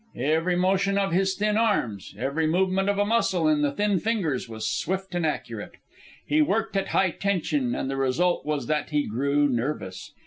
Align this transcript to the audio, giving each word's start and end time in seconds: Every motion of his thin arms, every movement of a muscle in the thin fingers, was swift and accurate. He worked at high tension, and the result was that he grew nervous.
Every 0.15 0.55
motion 0.55 0.97
of 0.97 1.11
his 1.11 1.35
thin 1.35 1.57
arms, 1.57 2.15
every 2.17 2.47
movement 2.47 2.89
of 2.89 2.97
a 2.97 3.05
muscle 3.05 3.47
in 3.47 3.61
the 3.61 3.71
thin 3.71 3.99
fingers, 3.99 4.49
was 4.49 4.67
swift 4.67 5.13
and 5.13 5.27
accurate. 5.27 5.75
He 6.25 6.41
worked 6.41 6.75
at 6.75 6.87
high 6.87 7.11
tension, 7.11 7.75
and 7.75 7.87
the 7.87 7.97
result 7.97 8.43
was 8.43 8.65
that 8.65 8.89
he 8.89 9.05
grew 9.05 9.47
nervous. 9.47 10.11